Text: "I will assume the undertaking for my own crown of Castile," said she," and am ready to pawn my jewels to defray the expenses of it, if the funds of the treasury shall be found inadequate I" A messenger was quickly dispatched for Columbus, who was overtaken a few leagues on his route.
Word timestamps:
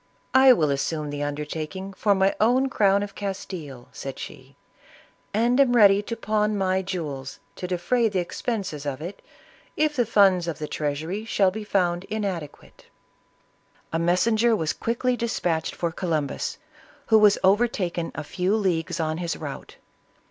"I 0.33 0.51
will 0.51 0.71
assume 0.71 1.11
the 1.11 1.21
undertaking 1.21 1.93
for 1.93 2.15
my 2.15 2.33
own 2.39 2.69
crown 2.69 3.03
of 3.03 3.13
Castile," 3.13 3.87
said 3.91 4.17
she," 4.17 4.55
and 5.31 5.59
am 5.59 5.75
ready 5.75 6.01
to 6.01 6.17
pawn 6.17 6.57
my 6.57 6.81
jewels 6.81 7.37
to 7.57 7.67
defray 7.67 8.09
the 8.09 8.17
expenses 8.17 8.87
of 8.87 8.99
it, 8.99 9.21
if 9.77 9.95
the 9.95 10.07
funds 10.07 10.47
of 10.47 10.57
the 10.57 10.67
treasury 10.67 11.23
shall 11.23 11.51
be 11.51 11.63
found 11.63 12.05
inadequate 12.05 12.87
I" 13.93 13.97
A 13.97 13.99
messenger 13.99 14.55
was 14.55 14.73
quickly 14.73 15.15
dispatched 15.15 15.75
for 15.75 15.91
Columbus, 15.91 16.57
who 17.05 17.19
was 17.19 17.37
overtaken 17.43 18.11
a 18.15 18.23
few 18.23 18.55
leagues 18.55 18.99
on 18.99 19.19
his 19.19 19.37
route. 19.37 19.77